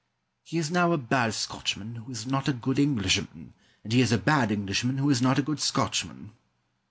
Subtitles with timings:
[0.41, 3.53] He is now a bad Scotchman who is not a good Englishman,
[3.83, 6.31] and he is a bad Englishman who is not a good Scotchman.